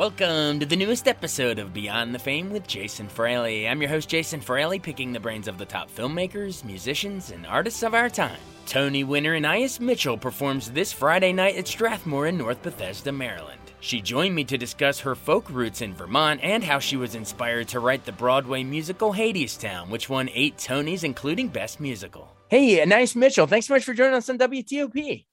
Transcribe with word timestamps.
Welcome 0.00 0.60
to 0.60 0.64
the 0.64 0.76
newest 0.76 1.06
episode 1.08 1.58
of 1.58 1.74
Beyond 1.74 2.14
the 2.14 2.18
Fame 2.18 2.48
with 2.48 2.66
Jason 2.66 3.06
Fraley. 3.06 3.68
I'm 3.68 3.82
your 3.82 3.90
host, 3.90 4.08
Jason 4.08 4.40
Fraley, 4.40 4.78
picking 4.78 5.12
the 5.12 5.20
brains 5.20 5.46
of 5.46 5.58
the 5.58 5.66
top 5.66 5.90
filmmakers, 5.90 6.64
musicians, 6.64 7.32
and 7.32 7.46
artists 7.46 7.82
of 7.82 7.92
our 7.92 8.08
time. 8.08 8.38
Tony 8.64 9.04
winner 9.04 9.34
Anais 9.36 9.78
Mitchell 9.78 10.16
performs 10.16 10.70
this 10.70 10.90
Friday 10.90 11.34
night 11.34 11.56
at 11.56 11.68
Strathmore 11.68 12.28
in 12.28 12.38
North 12.38 12.62
Bethesda, 12.62 13.12
Maryland. 13.12 13.60
She 13.80 14.00
joined 14.00 14.34
me 14.34 14.42
to 14.44 14.56
discuss 14.56 14.98
her 15.00 15.14
folk 15.14 15.50
roots 15.50 15.82
in 15.82 15.92
Vermont 15.92 16.40
and 16.42 16.64
how 16.64 16.78
she 16.78 16.96
was 16.96 17.14
inspired 17.14 17.68
to 17.68 17.80
write 17.80 18.06
the 18.06 18.12
Broadway 18.12 18.64
musical 18.64 19.12
Hadestown, 19.12 19.90
which 19.90 20.08
won 20.08 20.30
eight 20.32 20.56
Tonys, 20.56 21.04
including 21.04 21.48
Best 21.48 21.78
Musical. 21.78 22.34
Hey, 22.48 22.80
Anais 22.80 23.08
Mitchell, 23.16 23.46
thanks 23.46 23.66
so 23.66 23.74
much 23.74 23.84
for 23.84 23.92
joining 23.92 24.14
us 24.14 24.30
on 24.30 24.38
WTOP. 24.38 25.26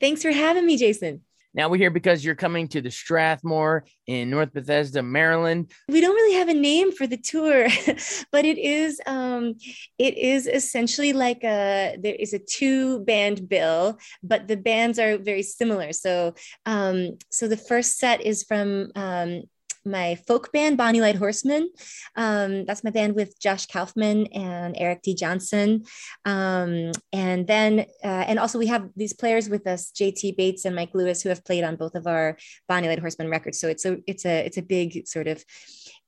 Thanks 0.00 0.22
for 0.22 0.30
having 0.30 0.64
me, 0.64 0.78
Jason. 0.78 1.20
Now 1.56 1.70
we're 1.70 1.78
here 1.78 1.90
because 1.90 2.22
you're 2.22 2.34
coming 2.34 2.68
to 2.68 2.82
the 2.82 2.90
Strathmore 2.90 3.86
in 4.06 4.28
North 4.28 4.52
Bethesda, 4.52 5.02
Maryland. 5.02 5.72
We 5.88 6.02
don't 6.02 6.14
really 6.14 6.36
have 6.36 6.50
a 6.50 6.54
name 6.54 6.92
for 6.92 7.06
the 7.06 7.16
tour, 7.16 7.66
but 8.30 8.44
it 8.44 8.58
is 8.58 9.00
um, 9.06 9.54
it 9.98 10.18
is 10.18 10.46
essentially 10.46 11.14
like 11.14 11.42
a 11.44 11.96
there 11.98 12.14
is 12.14 12.34
a 12.34 12.38
two 12.38 13.00
band 13.06 13.48
bill, 13.48 13.98
but 14.22 14.48
the 14.48 14.58
bands 14.58 14.98
are 14.98 15.16
very 15.16 15.42
similar. 15.42 15.94
So 15.94 16.34
um, 16.66 17.16
so 17.30 17.48
the 17.48 17.56
first 17.56 17.96
set 17.96 18.20
is 18.20 18.44
from 18.44 18.92
um, 18.94 19.44
my 19.86 20.16
folk 20.26 20.52
band, 20.52 20.76
Bonny 20.76 21.00
Light 21.00 21.16
Horseman. 21.16 21.70
Um, 22.16 22.64
that's 22.64 22.84
my 22.84 22.90
band 22.90 23.14
with 23.14 23.38
Josh 23.40 23.66
Kaufman 23.66 24.26
and 24.28 24.74
Eric 24.78 25.02
D. 25.02 25.14
Johnson. 25.14 25.84
Um, 26.24 26.92
and 27.12 27.46
then, 27.46 27.86
uh, 28.04 28.24
and 28.26 28.38
also 28.38 28.58
we 28.58 28.66
have 28.66 28.88
these 28.96 29.12
players 29.12 29.48
with 29.48 29.66
us, 29.66 29.92
JT 29.92 30.36
Bates 30.36 30.64
and 30.64 30.76
Mike 30.76 30.94
Lewis, 30.94 31.22
who 31.22 31.28
have 31.28 31.44
played 31.44 31.64
on 31.64 31.76
both 31.76 31.94
of 31.94 32.06
our 32.06 32.36
Bonny 32.68 32.88
Light 32.88 33.00
Horseman 33.00 33.30
records. 33.30 33.60
So 33.60 33.68
it's 33.68 33.84
a, 33.84 33.98
it's 34.06 34.26
a, 34.26 34.44
it's 34.44 34.58
a 34.58 34.62
big 34.62 35.06
sort 35.06 35.28
of 35.28 35.44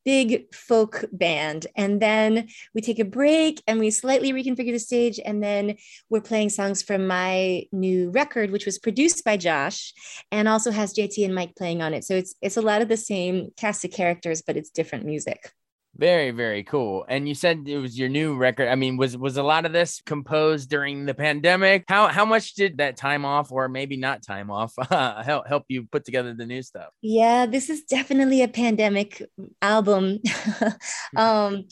big 0.08 0.54
folk 0.54 1.04
band. 1.12 1.66
And 1.76 2.00
then 2.00 2.48
we 2.74 2.80
take 2.80 2.98
a 2.98 3.04
break 3.04 3.62
and 3.66 3.78
we 3.78 3.90
slightly 3.90 4.32
reconfigure 4.32 4.72
the 4.72 4.78
stage. 4.78 5.20
And 5.22 5.42
then 5.42 5.76
we're 6.08 6.22
playing 6.22 6.48
songs 6.48 6.82
from 6.82 7.06
my 7.06 7.64
new 7.72 8.08
record, 8.08 8.50
which 8.50 8.64
was 8.64 8.78
produced 8.78 9.22
by 9.22 9.36
Josh 9.36 9.92
and 10.32 10.48
also 10.48 10.70
has 10.70 10.94
JT 10.94 11.26
and 11.26 11.34
Mike 11.34 11.54
playing 11.56 11.82
on 11.82 11.92
it. 11.92 12.04
So 12.04 12.14
it's 12.14 12.34
it's 12.40 12.56
a 12.56 12.62
lot 12.62 12.80
of 12.80 12.88
the 12.88 12.96
same 12.96 13.50
cast 13.58 13.84
of 13.84 13.90
characters, 13.90 14.40
but 14.40 14.56
it's 14.56 14.70
different 14.70 15.04
music. 15.04 15.52
Very, 15.98 16.30
very 16.30 16.62
cool. 16.62 17.04
And 17.08 17.28
you 17.28 17.34
said 17.34 17.64
it 17.66 17.78
was 17.78 17.98
your 17.98 18.08
new 18.08 18.36
record. 18.36 18.68
I 18.68 18.76
mean, 18.76 18.96
was 18.96 19.16
was 19.16 19.36
a 19.36 19.42
lot 19.42 19.66
of 19.66 19.72
this 19.72 20.00
composed 20.06 20.70
during 20.70 21.06
the 21.06 21.14
pandemic? 21.14 21.84
How 21.88 22.06
how 22.06 22.24
much 22.24 22.54
did 22.54 22.78
that 22.78 22.96
time 22.96 23.24
off, 23.24 23.50
or 23.50 23.68
maybe 23.68 23.96
not 23.96 24.22
time 24.22 24.48
off, 24.48 24.72
uh, 24.90 25.22
help 25.24 25.48
help 25.48 25.64
you 25.68 25.88
put 25.90 26.04
together 26.04 26.34
the 26.34 26.46
new 26.46 26.62
stuff? 26.62 26.90
Yeah, 27.02 27.46
this 27.46 27.68
is 27.68 27.82
definitely 27.82 28.42
a 28.42 28.48
pandemic 28.48 29.22
album. 29.60 30.20
um, 31.16 31.64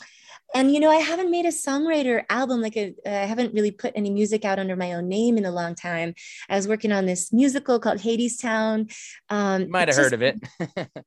and 0.55 0.73
you 0.73 0.81
know 0.81 0.91
i 0.91 0.97
haven't 0.97 1.31
made 1.31 1.47
a 1.47 1.51
songwriter 1.51 2.25
album 2.31 2.61
like 2.61 2.77
a, 2.77 2.95
uh, 3.07 3.11
I 3.11 3.27
haven't 3.27 3.55
really 3.55 3.71
put 3.71 3.93
any 3.97 4.11
music 4.11 4.45
out 4.45 4.59
under 4.59 4.77
my 4.77 4.93
own 4.93 5.09
name 5.09 5.37
in 5.37 5.45
a 5.45 5.51
long 5.51 5.75
time. 5.75 6.15
I 6.49 6.57
was 6.57 6.69
working 6.69 6.93
on 6.93 7.07
this 7.07 7.33
musical 7.33 7.79
called 7.81 7.99
hadestown 7.99 8.93
um 9.29 9.71
might 9.71 9.89
have 9.89 9.97
heard 9.97 10.13
of 10.13 10.23
it. 10.23 10.41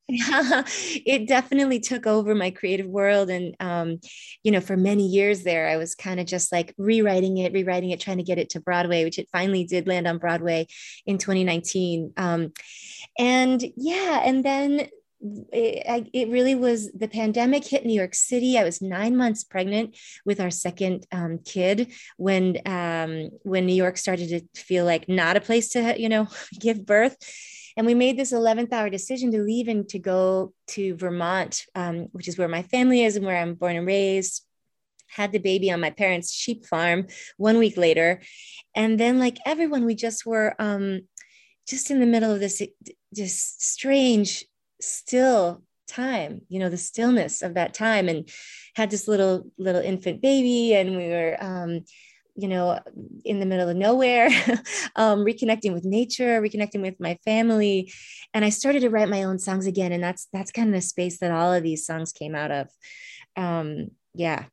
Yeah 0.08 0.64
it 1.06 1.28
definitely 1.28 1.80
took 1.80 2.08
over 2.08 2.36
my 2.36 2.52
creative 2.52 2.88
world 2.88 3.30
and 3.30 3.56
um 3.60 4.00
you 4.44 4.52
know 4.52 4.62
for 4.62 4.76
many 4.76 5.08
years 5.08 5.44
there 5.44 5.68
i 5.68 5.78
was 5.78 5.96
kind 5.96 6.20
of 6.20 6.26
just 6.26 6.52
like 6.52 6.74
rewriting 6.78 7.38
it 7.38 7.54
rewriting 7.54 7.92
it 7.92 8.00
trying 8.00 8.18
to 8.18 8.24
get 8.24 8.38
it 8.38 8.50
to 8.52 8.60
broadway 8.60 9.04
which 9.04 9.20
it 9.20 9.30
finally 9.32 9.64
did 9.64 9.88
land 9.88 10.08
on 10.08 10.18
broadway 10.18 10.68
in 11.06 11.18
2019 11.18 12.14
um 12.18 12.52
and 13.18 13.64
yeah 13.76 14.22
and 14.24 14.44
then 14.44 14.88
it, 15.22 16.10
it, 16.14 16.30
really 16.30 16.56
was 16.56 16.92
the 16.92 17.08
pandemic 17.08 17.66
hit 17.66 17.86
New 17.86 17.94
York 17.94 18.16
City. 18.16 18.58
I 18.58 18.64
was 18.64 18.82
nine 18.82 19.18
months 19.18 19.44
pregnant 19.44 19.98
with 20.26 20.40
our 20.40 20.50
second 20.50 21.06
um, 21.12 21.40
kid 21.44 21.92
when 22.18 22.58
um, 22.66 23.30
when 23.44 23.66
New 23.66 23.76
York 23.76 23.98
started 23.98 24.30
to 24.30 24.62
feel 24.62 24.86
like 24.86 25.10
not 25.10 25.36
a 25.36 25.42
place 25.42 25.70
to 25.70 26.00
you 26.00 26.10
know 26.10 26.28
give 26.60 26.86
birth. 26.86 27.18
And 27.78 27.86
we 27.86 27.94
made 27.94 28.18
this 28.18 28.34
11th 28.34 28.74
hour 28.74 28.90
decision 28.90 29.32
to 29.32 29.42
leave 29.42 29.68
and 29.68 29.88
to 29.90 30.00
go 30.00 30.54
to 30.70 30.96
Vermont, 30.96 31.64
um, 31.76 32.08
which 32.12 32.28
is 32.28 32.38
where 32.38 32.48
my 32.50 32.64
family 32.64 33.04
is 33.04 33.16
and 33.16 33.26
where 33.26 33.38
I'm 33.38 33.54
born 33.54 33.78
and 33.78 33.88
raised. 33.88 34.46
Had 35.08 35.32
the 35.32 35.40
baby 35.40 35.72
on 35.72 35.80
my 35.80 35.90
parents' 35.90 36.34
sheep 36.34 36.66
farm 36.66 37.08
one 37.38 37.58
week 37.58 37.78
later. 37.78 38.22
And 38.76 39.00
then, 39.00 39.18
like 39.18 39.38
everyone, 39.46 39.86
we 39.86 39.96
just 39.96 40.26
were 40.26 40.56
um, 40.60 41.02
just 41.68 41.90
in 41.92 42.00
the 42.00 42.06
middle 42.06 42.32
of 42.32 42.40
this 42.40 42.62
just 43.14 43.62
strange 43.62 44.46
still 44.80 45.64
time 45.88 46.42
you 46.50 46.60
know 46.60 46.70
the 46.70 46.78
stillness 46.78 47.42
of 47.42 47.56
that 47.56 47.74
time 47.74 48.08
and 48.08 48.30
had 48.76 48.92
this 48.92 49.08
little 49.08 49.50
little 49.58 49.82
infant 49.82 50.22
baby 50.22 50.76
and 50.76 50.96
we 50.96 51.08
were 51.08 51.36
um 51.42 51.84
you 52.36 52.48
know 52.48 52.80
in 53.26 53.40
the 53.40 53.46
middle 53.46 53.68
of 53.68 53.76
nowhere 53.76 54.28
um 54.96 55.20
reconnecting 55.20 55.74
with 55.74 55.84
nature 55.84 56.42
reconnecting 56.42 56.82
with 56.82 57.00
my 57.00 57.18
family. 57.26 57.92
And 58.34 58.46
i 58.46 58.50
started 58.50 58.82
to 58.82 58.90
write 58.90 59.10
my 59.10 59.24
own 59.24 59.40
songs 59.40 59.68
again 59.68 59.92
and 59.92 60.04
that's 60.04 60.28
that's 60.32 60.52
kind 60.52 60.70
of 60.70 60.76
the 60.76 60.82
space 60.82 61.20
that 61.20 61.32
all 61.32 61.52
of 61.52 61.64
these 61.64 61.86
songs 61.86 62.12
came 62.12 62.36
out 62.36 62.52
of. 62.52 62.68
Um 63.36 63.90
yeah 64.14 64.46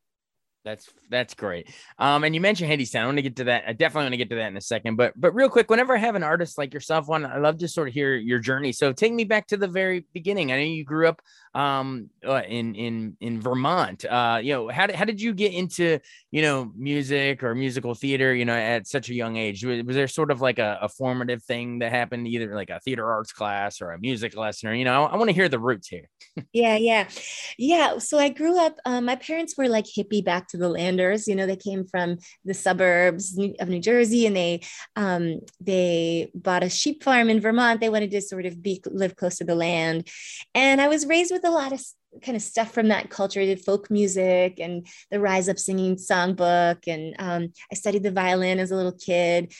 that's 0.66 0.90
that's 1.10 1.34
great. 1.34 1.72
Um, 1.96 2.24
and 2.24 2.34
you 2.34 2.40
mentioned 2.40 2.68
Hadestown. 2.68 3.02
I 3.02 3.06
want 3.06 3.18
to 3.18 3.22
get 3.22 3.36
to 3.36 3.44
that. 3.44 3.64
I 3.68 3.72
definitely 3.72 4.06
want 4.06 4.14
to 4.14 4.16
get 4.18 4.30
to 4.30 4.36
that 4.36 4.48
in 4.48 4.56
a 4.56 4.60
second. 4.60 4.96
But 4.96 5.12
but 5.16 5.32
real 5.32 5.48
quick, 5.48 5.70
whenever 5.70 5.94
I 5.94 5.98
have 5.98 6.16
an 6.16 6.24
artist 6.24 6.58
like 6.58 6.74
yourself 6.74 7.08
on, 7.08 7.24
I 7.24 7.38
love 7.38 7.58
to 7.58 7.68
sort 7.68 7.86
of 7.86 7.94
hear 7.94 8.16
your 8.16 8.40
journey. 8.40 8.72
So 8.72 8.92
take 8.92 9.12
me 9.12 9.22
back 9.22 9.46
to 9.48 9.56
the 9.56 9.68
very 9.68 10.06
beginning. 10.12 10.50
I 10.50 10.56
know 10.56 10.62
you 10.64 10.84
grew 10.84 11.06
up 11.06 11.22
um 11.56 12.10
uh, 12.22 12.42
in 12.46 12.74
in 12.74 13.16
in 13.20 13.40
Vermont. 13.40 14.04
Uh, 14.04 14.38
you 14.42 14.52
know, 14.52 14.68
how 14.68 14.86
did, 14.86 14.94
how 14.94 15.06
did 15.06 15.20
you 15.20 15.32
get 15.32 15.54
into 15.54 15.98
you 16.30 16.42
know 16.42 16.70
music 16.76 17.42
or 17.42 17.54
musical 17.54 17.94
theater? 17.94 18.34
You 18.34 18.44
know, 18.44 18.54
at 18.54 18.86
such 18.86 19.08
a 19.08 19.14
young 19.14 19.36
age, 19.36 19.64
was, 19.64 19.82
was 19.84 19.96
there 19.96 20.06
sort 20.06 20.30
of 20.30 20.42
like 20.42 20.58
a, 20.58 20.78
a, 20.82 20.88
formative 20.88 21.42
thing 21.42 21.78
that 21.78 21.92
happened, 21.92 22.28
either 22.28 22.54
like 22.54 22.68
a 22.68 22.78
theater 22.80 23.10
arts 23.10 23.32
class 23.32 23.80
or 23.80 23.92
a 23.92 23.98
music 23.98 24.36
lesson, 24.36 24.68
or 24.68 24.74
you 24.74 24.84
know, 24.84 25.04
I, 25.04 25.14
I 25.14 25.16
want 25.16 25.30
to 25.30 25.34
hear 25.34 25.48
the 25.48 25.58
roots 25.58 25.88
here. 25.88 26.10
yeah, 26.52 26.76
yeah, 26.76 27.08
yeah. 27.56 27.98
So 27.98 28.18
I 28.18 28.28
grew 28.28 28.60
up. 28.60 28.76
Um, 28.84 29.06
my 29.06 29.16
parents 29.16 29.56
were 29.56 29.68
like 29.68 29.86
hippie 29.86 30.24
back 30.24 30.48
to 30.48 30.58
the 30.58 30.68
landers. 30.68 31.26
You 31.26 31.36
know, 31.36 31.46
they 31.46 31.56
came 31.56 31.86
from 31.86 32.18
the 32.44 32.54
suburbs 32.54 33.38
of 33.60 33.68
New 33.68 33.80
Jersey, 33.80 34.26
and 34.26 34.36
they 34.36 34.60
um, 34.94 35.40
they 35.58 36.30
bought 36.34 36.64
a 36.64 36.68
sheep 36.68 37.02
farm 37.02 37.30
in 37.30 37.40
Vermont. 37.40 37.80
They 37.80 37.88
wanted 37.88 38.10
to 38.10 38.20
sort 38.20 38.44
of 38.44 38.62
be 38.62 38.82
live 38.90 39.16
close 39.16 39.36
to 39.36 39.44
the 39.44 39.54
land, 39.54 40.06
and 40.54 40.82
I 40.82 40.88
was 40.88 41.06
raised 41.06 41.32
with 41.32 41.45
a 41.46 41.50
lot 41.50 41.72
of 41.72 41.80
kind 42.22 42.36
of 42.36 42.42
stuff 42.42 42.72
from 42.72 42.88
that 42.88 43.10
culture. 43.10 43.40
Did 43.40 43.64
folk 43.64 43.90
music 43.90 44.58
and 44.58 44.86
the 45.10 45.20
Rise 45.20 45.48
Up 45.48 45.58
Singing 45.58 45.96
songbook. 45.96 46.86
And 46.86 47.14
um, 47.18 47.52
I 47.70 47.74
studied 47.74 48.02
the 48.02 48.10
violin 48.10 48.58
as 48.58 48.70
a 48.70 48.76
little 48.76 48.92
kid. 48.92 49.52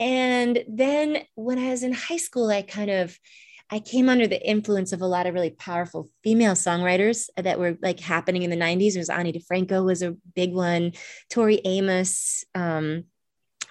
And 0.00 0.64
then 0.68 1.18
when 1.34 1.58
I 1.58 1.70
was 1.70 1.82
in 1.82 1.92
high 1.92 2.16
school, 2.16 2.48
I 2.48 2.62
kind 2.62 2.90
of, 2.90 3.18
I 3.70 3.80
came 3.80 4.08
under 4.08 4.26
the 4.26 4.44
influence 4.48 4.92
of 4.92 5.02
a 5.02 5.06
lot 5.06 5.26
of 5.26 5.34
really 5.34 5.50
powerful 5.50 6.10
female 6.24 6.54
songwriters 6.54 7.28
that 7.36 7.58
were 7.58 7.76
like 7.82 8.00
happening 8.00 8.42
in 8.42 8.50
the 8.50 8.56
90s. 8.56 8.94
There 8.94 9.00
was 9.00 9.10
Ani 9.10 9.32
DiFranco 9.32 9.84
was 9.84 10.02
a 10.02 10.16
big 10.34 10.54
one, 10.54 10.92
Tori 11.30 11.60
Amos, 11.64 12.44
um, 12.54 13.04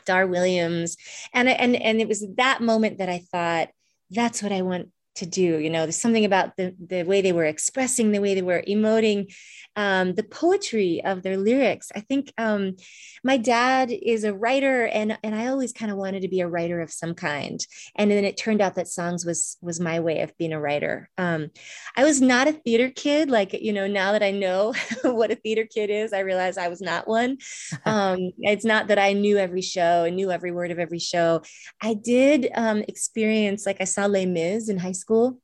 Dar 0.06 0.28
Williams. 0.28 0.98
And, 1.34 1.50
and, 1.50 1.76
and 1.76 2.00
it 2.00 2.08
was 2.08 2.26
that 2.38 2.62
moment 2.62 3.00
that 3.00 3.10
I 3.10 3.24
thought, 3.32 3.70
that's 4.12 4.42
what 4.42 4.52
I 4.54 4.62
want 4.62 4.90
to 5.18 5.26
do 5.26 5.60
you 5.60 5.70
know 5.70 5.84
there's 5.84 6.00
something 6.02 6.26
about 6.26 6.56
the 6.58 6.74
the 6.80 7.04
way 7.04 7.22
they 7.22 7.34
were 7.34 7.46
expressing 7.46 8.12
the 8.12 8.20
way 8.20 8.36
they 8.36 8.42
were 8.42 8.64
emoting 8.68 9.34
um, 9.78 10.16
the 10.16 10.24
poetry 10.24 11.02
of 11.06 11.22
their 11.22 11.38
lyrics. 11.38 11.92
I 11.96 12.02
think 12.02 12.34
um, 12.38 12.76
my 13.24 13.38
dad 13.38 13.92
is 13.92 14.24
a 14.24 14.34
writer 14.34 14.88
and 14.88 15.18
and 15.24 15.36
i 15.36 15.48
always 15.48 15.72
kind 15.72 15.92
of 15.92 15.98
wanted 15.98 16.24
to 16.24 16.28
be 16.28 16.42
a 16.42 16.48
writer 16.48 16.82
of 16.82 16.92
some 16.92 17.14
kind. 17.14 17.66
And 17.96 18.10
then 18.10 18.26
it 18.26 18.38
turned 18.38 18.60
out 18.60 18.76
that 18.76 18.88
songs 18.88 19.24
was 19.24 19.58
was 19.62 19.80
my 19.80 20.00
way 20.00 20.22
of 20.22 20.36
being 20.38 20.52
a 20.52 20.60
writer. 20.60 21.10
Um, 21.18 21.52
i 21.96 22.04
was 22.04 22.20
not 22.22 22.48
a 22.48 22.54
theater 22.54 22.90
kid 22.90 23.30
like 23.30 23.54
you 23.54 23.72
know 23.72 23.88
now 23.88 24.12
that 24.14 24.24
i 24.24 24.32
know 24.32 24.74
what 25.04 25.32
a 25.32 25.36
theater 25.36 25.66
kid 25.66 25.90
is 25.90 26.12
i 26.12 26.20
realize 26.20 26.58
i 26.58 26.68
was 26.68 26.82
not 26.82 27.08
one. 27.08 27.38
Um, 27.86 28.32
it's 28.40 28.66
not 28.66 28.88
that 28.88 29.00
i 29.00 29.14
knew 29.14 29.38
every 29.38 29.62
show 29.62 30.04
and 30.04 30.16
knew 30.16 30.32
every 30.32 30.52
word 30.52 30.72
of 30.72 30.80
every 30.80 31.00
show. 31.00 31.42
I 31.82 31.94
did 31.94 32.50
um, 32.56 32.84
experience 32.88 33.66
like 33.66 33.80
i 33.80 33.84
saw 33.84 34.08
les 34.08 34.26
mis 34.26 34.70
in 34.70 34.78
high 34.80 34.92
school 34.94 35.40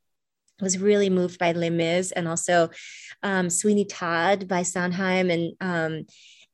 was 0.63 0.79
really 0.79 1.09
moved 1.09 1.37
by 1.37 1.51
Les 1.51 1.69
Mis 1.69 2.11
and 2.11 2.27
also 2.27 2.69
um, 3.21 3.49
Sweeney 3.49 3.85
Todd 3.85 4.47
by 4.47 4.63
Sondheim 4.63 5.29
and 5.29 5.53
um, 5.61 6.05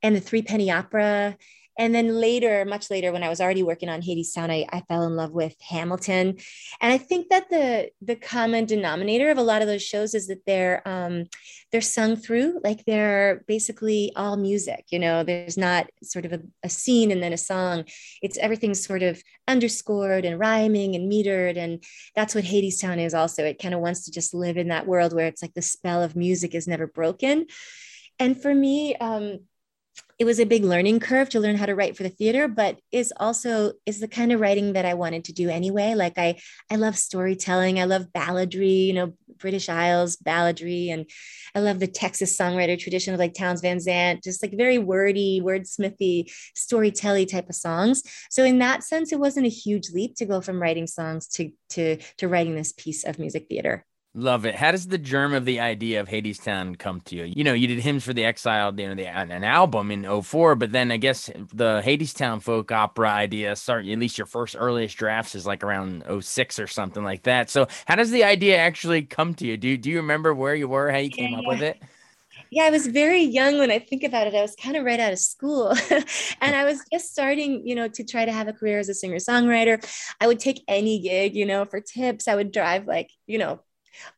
and 0.02 0.16
the 0.16 0.22
Threepenny 0.22 0.72
Opera 0.72 1.38
and 1.80 1.96
then 1.96 2.10
later, 2.10 2.66
much 2.66 2.92
later, 2.92 3.14
when 3.14 3.24
I 3.24 3.30
was 3.30 3.40
already 3.40 3.64
working 3.64 3.88
on 3.88 4.02
Hadestown, 4.02 4.52
I, 4.52 4.68
I 4.70 4.82
fell 4.82 5.04
in 5.04 5.16
love 5.16 5.32
with 5.32 5.56
Hamilton. 5.62 6.38
And 6.82 6.94
I 6.94 6.98
think 6.98 7.30
that 7.30 7.50
the 7.50 7.90
the 8.02 8.18
common 8.18 8.66
denominator 8.66 9.32
of 9.32 9.38
a 9.38 9.44
lot 9.44 9.62
of 9.62 9.70
those 9.70 9.82
shows 9.82 10.14
is 10.14 10.28
that 10.28 10.46
they're 10.46 10.86
um, 10.86 11.28
they're 11.72 11.80
sung 11.80 12.18
through, 12.18 12.60
like 12.66 12.84
they're 12.84 13.46
basically 13.48 14.12
all 14.18 14.36
music. 14.36 14.88
You 14.90 15.00
know, 15.00 15.24
there's 15.24 15.58
not 15.58 15.90
sort 16.04 16.26
of 16.26 16.34
a, 16.34 16.42
a 16.64 16.70
scene 16.70 17.12
and 17.12 17.24
then 17.24 17.32
a 17.32 17.38
song. 17.38 17.86
It's 18.22 18.38
everything's 18.38 18.86
sort 18.86 19.02
of 19.02 19.24
underscored 19.48 20.26
and 20.26 20.38
rhyming 20.38 20.96
and 20.96 21.10
metered, 21.10 21.58
and 21.58 21.82
that's 22.14 22.36
what 22.36 22.44
Hadestown 22.44 23.00
is. 23.00 23.14
Also, 23.14 23.46
it 23.46 23.58
kind 23.58 23.74
of 23.74 23.80
wants 23.80 24.04
to 24.04 24.12
just 24.12 24.34
live 24.34 24.58
in 24.58 24.68
that 24.68 24.86
world 24.86 25.14
where 25.14 25.28
it's 25.28 25.42
like 25.42 25.54
the 25.54 25.62
spell 25.62 26.04
of 26.04 26.18
music 26.18 26.54
is 26.54 26.68
never 26.68 26.88
broken. 26.88 27.46
And 28.20 28.40
for 28.40 28.54
me, 28.54 28.98
um, 28.98 29.40
it 30.20 30.26
was 30.26 30.40
a 30.40 30.46
big 30.46 30.66
learning 30.66 31.00
curve 31.00 31.30
to 31.30 31.40
learn 31.40 31.56
how 31.56 31.66
to 31.66 31.74
write 31.74 31.96
for 31.96 32.04
the 32.04 32.10
theater 32.10 32.50
but 32.50 32.78
is 32.92 33.14
also 33.18 33.72
is 33.86 34.02
the 34.02 34.08
kind 34.08 34.34
of 34.34 34.42
writing 34.42 34.74
that 34.74 34.86
i 34.86 34.94
wanted 34.94 35.24
to 35.24 35.34
do 35.34 35.50
anyway. 35.50 35.96
Like 35.96 36.18
i 36.18 36.40
i 36.70 36.76
love 36.76 36.98
storytelling. 36.98 37.80
I 37.80 37.86
love 37.86 38.08
balladry 38.14 38.88
you 38.88 38.94
know 38.94 39.14
british 39.38 39.70
isles 39.70 40.18
balladry 40.18 40.92
and 40.92 41.10
i 41.56 41.60
love 41.60 41.80
the 41.80 41.88
texas 41.88 42.38
songwriter 42.38 42.78
tradition 42.78 43.14
of 43.14 43.20
like 43.20 43.34
Townes 43.34 43.62
Van 43.62 43.80
Zandt 43.80 44.24
just 44.24 44.44
like 44.44 44.54
very 44.56 44.78
wordy 44.78 45.42
wordsmithy 45.42 46.30
storytelling 46.56 47.28
type 47.28 47.50
of 47.50 47.56
songs. 47.56 48.04
So 48.30 48.44
in 48.44 48.60
that 48.60 48.84
sense 48.84 49.14
it 49.14 49.20
wasn't 49.20 49.46
a 49.46 49.50
huge 49.50 49.90
leap 49.92 50.16
to 50.16 50.26
go 50.26 50.42
from 50.42 50.62
writing 50.62 50.88
songs 50.88 51.28
to 51.30 51.52
to 51.70 51.98
to 52.18 52.28
writing 52.28 52.56
this 52.56 52.74
piece 52.74 53.06
of 53.06 53.20
music 53.20 53.48
theater 53.48 53.86
Love 54.20 54.46
it. 54.46 54.54
How 54.54 54.72
does 54.72 54.88
the 54.88 54.98
germ 54.98 55.34
of 55.34 55.46
the 55.46 55.62
idea 55.62 56.02
of 56.02 56.10
Hadestown 56.10 56.78
come 56.78 57.00
to 57.06 57.16
you? 57.16 57.24
You 57.24 57.46
know, 57.46 57.54
you 57.54 57.68
did 57.68 57.80
Hymns 57.80 58.04
for 58.04 58.12
the 58.12 58.26
Exiled, 58.26 58.78
you 58.78 58.90
know, 58.90 58.94
the, 58.94 59.08
an 59.08 59.46
album 59.46 59.92
in 59.92 60.22
04, 60.22 60.56
but 60.56 60.74
then 60.74 60.92
I 60.92 60.98
guess 60.98 61.28
the 61.54 61.82
Hadestown 61.86 62.42
folk 62.42 62.70
opera 62.70 63.10
idea 63.10 63.56
start, 63.56 63.88
at 63.88 63.98
least 63.98 64.18
your 64.18 64.28
first 64.28 64.58
earliest 64.60 64.98
drafts 64.98 65.36
is 65.36 65.46
like 65.46 65.64
around 65.64 66.04
06 66.22 66.60
or 66.60 66.68
something 66.68 67.02
like 67.02 67.24
that. 67.24 67.50
So 67.50 67.70
how 67.86 67.96
does 67.96 68.12
the 68.12 68.26
idea 68.26 68.58
actually 68.58 69.04
come 69.04 69.36
to 69.36 69.48
you? 69.48 69.56
Do, 69.56 69.78
do 69.78 69.90
you 69.90 69.98
remember 69.98 70.34
where 70.34 70.54
you 70.54 70.68
were, 70.68 70.92
how 70.92 70.98
you 70.98 71.12
came 71.12 71.32
yeah, 71.32 71.38
up 71.38 71.44
yeah. 71.44 71.50
with 71.50 71.62
it? 71.62 71.82
Yeah, 72.52 72.64
I 72.64 72.72
was 72.72 72.88
very 72.88 73.22
young 73.22 73.58
when 73.58 73.72
I 73.72 73.80
think 73.80 74.04
about 74.04 74.28
it. 74.28 74.36
I 74.36 74.42
was 74.42 74.56
kind 74.58 74.76
of 74.76 74.84
right 74.84 75.00
out 75.00 75.14
of 75.14 75.20
school 75.20 75.74
and 76.42 76.56
I 76.56 76.66
was 76.66 76.84
just 76.92 77.10
starting, 77.10 77.66
you 77.66 77.76
know, 77.76 77.88
to 77.88 78.04
try 78.04 78.26
to 78.26 78.34
have 78.34 78.50
a 78.50 78.54
career 78.54 78.80
as 78.80 78.90
a 78.90 78.94
singer 78.94 79.16
songwriter. 79.16 79.82
I 80.20 80.28
would 80.28 80.42
take 80.42 80.62
any 80.68 81.00
gig, 81.00 81.36
you 81.36 81.46
know, 81.46 81.64
for 81.64 81.80
tips. 81.80 82.28
I 82.28 82.36
would 82.36 82.52
drive 82.52 82.86
like, 82.86 83.12
you 83.26 83.38
know, 83.38 83.62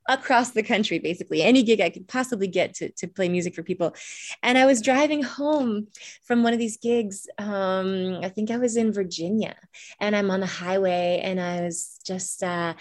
across 0.08 0.52
the 0.52 0.64
country, 0.64 1.00
basically 1.00 1.42
any 1.42 1.64
gig 1.64 1.82
I 1.82 1.90
could 1.90 2.08
possibly 2.08 2.48
get 2.48 2.74
to, 2.76 2.92
to 2.92 3.08
play 3.08 3.30
music 3.30 3.56
for 3.56 3.64
people. 3.64 3.96
And 4.44 4.58
I 4.58 4.66
was 4.66 4.82
driving 4.82 5.24
home 5.24 5.88
from 6.24 6.44
one 6.44 6.54
of 6.54 6.60
these 6.60 6.78
gigs. 6.78 7.28
Um, 7.38 8.20
I 8.22 8.30
think 8.30 8.52
I 8.52 8.58
was 8.58 8.78
in 8.78 8.94
Virginia 8.94 9.56
and 10.00 10.16
I'm 10.16 10.32
on 10.32 10.40
the 10.40 10.46
highway 10.46 11.22
and 11.24 11.40
I 11.40 11.62
was 11.62 12.00
just, 12.06 12.44
uh, 12.44 12.74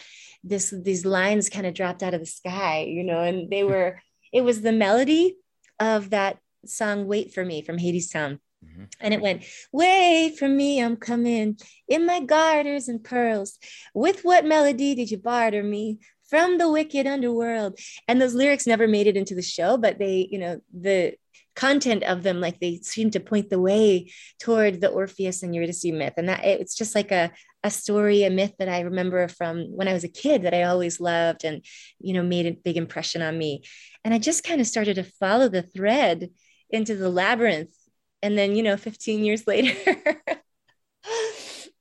this, 0.43 0.73
these 0.77 1.05
lines 1.05 1.49
kind 1.49 1.67
of 1.67 1.75
dropped 1.75 2.03
out 2.03 2.15
of 2.15 2.21
the 2.21 2.27
sky, 2.27 2.85
you 2.89 3.05
know, 3.05 3.21
and 3.21 3.51
they 3.51 3.65
were, 3.71 4.01
it 4.33 4.43
was 4.43 4.63
the 4.63 4.73
melody 4.73 5.37
of 5.79 6.11
that 6.11 6.39
song, 6.67 7.07
Wait 7.07 7.33
for 7.33 7.45
Me 7.45 7.63
from 7.63 7.79
Hadestown. 7.79 8.39
Mm-hmm. 8.65 8.85
And 9.01 9.15
it 9.15 9.21
went, 9.21 9.45
Wait 9.73 10.39
for 10.39 10.47
me, 10.49 10.83
I'm 10.83 10.97
coming 10.97 11.59
in 11.89 12.07
my 12.07 12.21
garters 12.21 12.89
and 12.89 13.03
pearls. 13.03 13.59
With 13.95 14.23
what 14.23 14.45
melody 14.45 14.95
did 14.95 15.11
you 15.11 15.19
barter 15.19 15.63
me? 15.63 15.99
From 16.31 16.59
the 16.59 16.71
wicked 16.71 17.07
underworld. 17.07 17.79
And 18.09 18.21
those 18.21 18.35
lyrics 18.35 18.67
never 18.67 18.87
made 18.89 19.09
it 19.09 19.17
into 19.17 19.35
the 19.35 19.43
show, 19.43 19.77
but 19.77 19.99
they, 19.99 20.29
you 20.31 20.39
know, 20.39 20.61
the 20.73 21.15
content 21.57 22.05
of 22.05 22.23
them, 22.23 22.41
like 22.41 22.61
they 22.61 22.79
seem 22.83 23.11
to 23.11 23.21
point 23.21 23.51
the 23.51 23.61
way 23.61 24.11
toward 24.39 24.81
the 24.81 24.89
Orpheus 24.89 25.43
and 25.43 25.55
Eurydice 25.55 25.85
myth. 25.85 26.15
And 26.17 26.29
that 26.29 26.45
it's 26.45 26.77
just 26.77 26.95
like 26.95 27.11
a, 27.11 27.33
a 27.63 27.71
story, 27.71 28.23
a 28.23 28.31
myth 28.31 28.55
that 28.59 28.69
I 28.69 28.81
remember 28.81 29.27
from 29.29 29.65
when 29.77 29.89
I 29.89 29.93
was 29.93 30.05
a 30.05 30.09
kid 30.09 30.43
that 30.43 30.55
I 30.55 30.63
always 30.63 31.01
loved 31.01 31.45
and, 31.45 31.65
you 31.99 32.15
know, 32.15 32.23
made 32.23 32.47
a 32.47 32.53
big 32.53 32.77
impression 32.77 33.21
on 33.21 33.37
me. 33.37 33.63
And 34.05 34.15
I 34.15 34.19
just 34.19 34.45
kind 34.45 34.61
of 34.61 34.67
started 34.67 34.95
to 34.95 35.05
follow 35.05 35.49
the 35.49 35.63
thread 35.63 36.31
into 36.71 36.95
the 36.95 37.11
labyrinth. 37.11 37.75
And 38.23 38.39
then, 38.39 38.55
you 38.55 38.63
know, 38.63 38.77
15 38.77 39.25
years 39.25 39.47
later, 39.47 39.75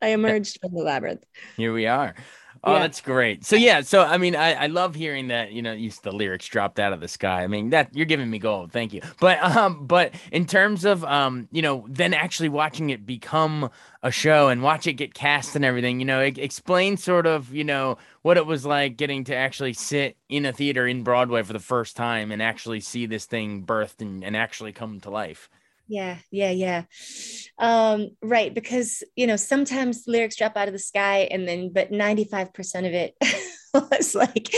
I 0.02 0.08
emerged 0.10 0.60
from 0.60 0.74
the 0.74 0.84
labyrinth. 0.84 1.24
Here 1.56 1.72
we 1.72 1.86
are. 1.86 2.16
Oh, 2.64 2.74
yeah. 2.74 2.80
that's 2.80 3.00
great. 3.02 3.46
So 3.46 3.56
yeah, 3.56 3.82
so 3.82 4.02
I 4.02 4.18
mean, 4.18 4.36
I, 4.36 4.54
I 4.54 4.68
love 4.68 4.96
hearing 4.96 5.30
that. 5.30 5.52
You 5.52 5.62
know, 5.62 5.72
used 5.72 6.04
the 6.04 6.12
lyrics 6.12 6.48
dropped 6.48 6.80
out 6.80 6.92
of 6.92 7.00
the 7.00 7.08
sky. 7.08 7.44
I 7.44 7.48
mean, 7.48 7.70
that 7.70 7.96
you're 7.96 8.06
giving 8.06 8.30
me 8.30 8.40
gold. 8.40 8.72
Thank 8.72 8.94
you. 8.94 9.02
But 9.20 9.42
um, 9.44 9.86
but 9.88 10.14
in 10.32 10.46
terms 10.46 10.86
of 10.86 11.04
um, 11.06 11.48
you 11.52 11.62
know, 11.62 11.86
then 11.90 12.14
actually 12.14 12.50
watching 12.50 12.90
it 12.90 13.06
become 13.06 13.70
a 14.04 14.12
show 14.12 14.48
and 14.50 14.62
watch 14.62 14.88
it 14.88 14.94
get 14.94 15.14
cast 15.14 15.56
and 15.56 15.64
everything. 15.64 16.00
You 16.00 16.06
know, 16.06 16.20
explain 16.20 16.98
sort 16.98 17.26
of 17.26 17.54
you 17.54 17.64
know 17.64 17.98
what 18.22 18.38
it 18.38 18.46
was 18.46 18.66
like 18.66 18.98
getting 18.98 19.24
to 19.26 19.36
actually 19.36 19.74
sit 19.74 20.18
in 20.28 20.46
a 20.46 20.52
theater 20.52 20.86
in 20.86 21.04
Broadway 21.04 21.44
for 21.44 21.54
the 21.54 21.60
first 21.60 21.96
time 21.96 22.32
and 22.32 22.42
actually 22.42 22.82
see 22.82 23.06
this 23.06 23.26
thing 23.26 23.64
birthed 23.64 24.02
and, 24.02 24.24
and 24.24 24.36
actually 24.36 24.74
come 24.74 25.00
to 25.02 25.10
life 25.10 25.50
yeah 25.90 26.18
yeah 26.32 26.52
yeah. 26.52 26.84
Um, 27.58 28.12
right 28.22 28.54
because 28.54 29.04
you 29.16 29.28
know 29.28 29.36
sometimes 29.36 30.04
lyrics 30.08 30.38
drop 30.38 30.56
out 30.56 30.68
of 30.68 30.74
the 30.74 30.80
sky 30.80 31.28
and 31.32 31.48
then 31.48 31.74
but 31.74 31.92
95% 31.92 32.88
of 32.88 32.94
it 32.94 33.16
was 33.74 34.16
like 34.16 34.54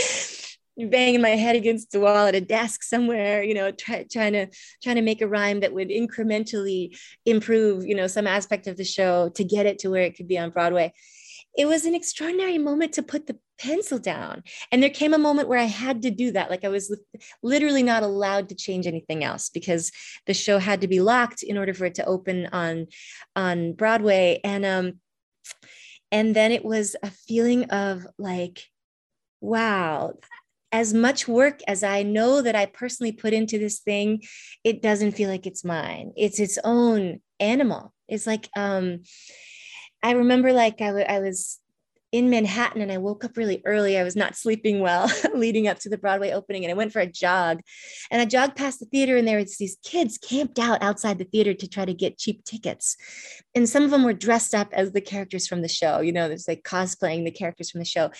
banging 0.76 1.20
my 1.20 1.30
head 1.30 1.56
against 1.56 1.90
the 1.90 2.00
wall 2.00 2.26
at 2.26 2.34
a 2.34 2.40
desk 2.40 2.82
somewhere 2.82 3.42
you 3.42 3.54
know 3.54 3.72
try, 3.72 4.06
trying 4.10 4.32
to 4.34 4.46
trying 4.82 4.96
to 4.96 5.02
make 5.02 5.20
a 5.20 5.26
rhyme 5.26 5.60
that 5.60 5.72
would 5.72 5.88
incrementally 5.88 6.96
improve 7.26 7.84
you 7.84 7.94
know 7.94 8.06
some 8.06 8.26
aspect 8.26 8.66
of 8.66 8.76
the 8.76 8.84
show 8.84 9.28
to 9.30 9.42
get 9.42 9.66
it 9.66 9.78
to 9.80 9.88
where 9.88 10.02
it 10.02 10.16
could 10.16 10.28
be 10.28 10.38
on 10.38 10.50
broadway 10.50 10.92
it 11.56 11.66
was 11.66 11.84
an 11.84 11.94
extraordinary 11.94 12.58
moment 12.58 12.94
to 12.94 13.02
put 13.02 13.26
the 13.26 13.38
pencil 13.58 13.98
down. 13.98 14.42
And 14.70 14.82
there 14.82 14.90
came 14.90 15.14
a 15.14 15.18
moment 15.18 15.48
where 15.48 15.58
I 15.58 15.64
had 15.64 16.02
to 16.02 16.10
do 16.10 16.32
that. 16.32 16.50
Like 16.50 16.64
I 16.64 16.68
was 16.68 16.96
literally 17.42 17.82
not 17.82 18.02
allowed 18.02 18.48
to 18.48 18.54
change 18.54 18.86
anything 18.86 19.22
else 19.22 19.48
because 19.48 19.92
the 20.26 20.34
show 20.34 20.58
had 20.58 20.80
to 20.80 20.88
be 20.88 21.00
locked 21.00 21.42
in 21.42 21.58
order 21.58 21.74
for 21.74 21.84
it 21.84 21.94
to 21.96 22.04
open 22.04 22.46
on 22.52 22.86
on 23.36 23.74
Broadway. 23.74 24.40
And 24.42 24.64
um 24.64 25.00
and 26.10 26.34
then 26.34 26.52
it 26.52 26.64
was 26.64 26.96
a 27.02 27.10
feeling 27.10 27.64
of 27.70 28.06
like, 28.18 28.66
wow, 29.40 30.14
as 30.72 30.92
much 30.92 31.28
work 31.28 31.60
as 31.68 31.82
I 31.82 32.02
know 32.02 32.42
that 32.42 32.56
I 32.56 32.66
personally 32.66 33.12
put 33.12 33.32
into 33.32 33.58
this 33.58 33.80
thing, 33.80 34.22
it 34.64 34.82
doesn't 34.82 35.12
feel 35.12 35.30
like 35.30 35.46
it's 35.46 35.64
mine. 35.64 36.12
It's 36.16 36.40
its 36.40 36.58
own 36.64 37.20
animal. 37.38 37.92
It's 38.08 38.26
like 38.26 38.48
um 38.56 39.02
I 40.02 40.12
remember 40.12 40.52
like 40.52 40.80
I, 40.80 40.86
w- 40.86 41.06
I 41.08 41.20
was 41.20 41.60
in 42.12 42.28
Manhattan 42.28 42.82
and 42.82 42.92
I 42.92 42.98
woke 42.98 43.24
up 43.24 43.38
really 43.38 43.62
early. 43.64 43.98
I 43.98 44.04
was 44.04 44.14
not 44.14 44.36
sleeping 44.36 44.80
well 44.80 45.10
leading 45.34 45.66
up 45.66 45.78
to 45.80 45.88
the 45.88 45.96
Broadway 45.96 46.30
opening 46.30 46.62
and 46.62 46.70
I 46.70 46.76
went 46.76 46.92
for 46.92 47.00
a 47.00 47.06
jog. 47.06 47.60
And 48.10 48.20
I 48.20 48.26
jogged 48.26 48.54
past 48.54 48.80
the 48.80 48.86
theater 48.86 49.16
and 49.16 49.26
there 49.26 49.38
was 49.38 49.56
these 49.56 49.78
kids 49.82 50.18
camped 50.18 50.58
out 50.58 50.82
outside 50.82 51.18
the 51.18 51.24
theater 51.24 51.54
to 51.54 51.68
try 51.68 51.86
to 51.86 51.94
get 51.94 52.18
cheap 52.18 52.44
tickets. 52.44 52.96
And 53.54 53.66
some 53.66 53.82
of 53.82 53.90
them 53.90 54.04
were 54.04 54.12
dressed 54.12 54.54
up 54.54 54.68
as 54.72 54.92
the 54.92 55.00
characters 55.00 55.46
from 55.46 55.62
the 55.62 55.68
show, 55.68 56.00
you 56.00 56.12
know, 56.12 56.28
there's 56.28 56.48
like 56.48 56.62
cosplaying 56.62 57.24
the 57.24 57.30
characters 57.30 57.70
from 57.70 57.80
the 57.80 57.86
show. 57.86 58.10